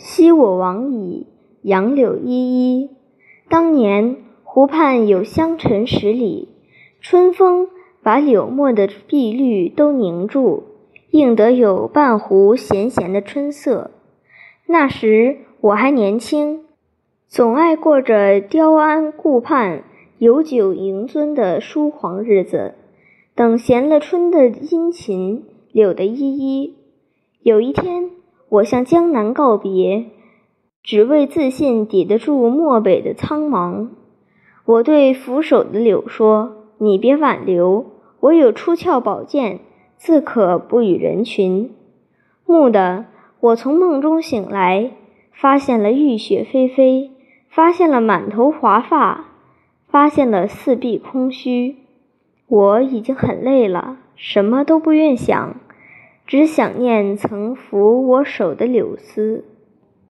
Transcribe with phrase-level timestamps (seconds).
[0.00, 1.26] 昔我往矣，
[1.60, 2.30] 杨柳依
[2.78, 2.90] 依。
[3.48, 6.48] 当年湖畔有香尘十里，
[7.00, 7.66] 春风
[8.00, 10.62] 把柳墨的碧绿都凝住，
[11.10, 13.90] 映得有半湖咸咸的春色。
[14.66, 16.60] 那时我还年轻，
[17.26, 19.82] 总爱过着雕鞍顾盼、
[20.18, 22.74] 有酒盈樽的疏狂日子，
[23.34, 26.76] 等闲了春的殷勤，柳的依依。
[27.42, 28.10] 有一天，
[28.50, 30.06] 我向江南告别，
[30.82, 33.88] 只为自信抵得住漠北的苍茫。
[34.64, 37.86] 我对扶手的柳说：“你别挽留，
[38.20, 39.60] 我有出鞘宝剑，
[39.96, 41.72] 自可不与人群。”
[42.46, 43.04] 蓦地，
[43.40, 44.92] 我从梦中醒来，
[45.32, 47.10] 发现了玉雪霏霏，
[47.50, 49.26] 发现了满头华发，
[49.88, 51.76] 发现了四壁空虚。
[52.46, 55.56] 我已经很累了，什么都不愿想。
[56.28, 59.46] 只想念曾扶我手的柳丝。